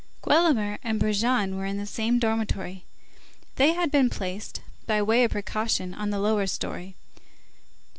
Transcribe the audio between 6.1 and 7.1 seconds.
lower story.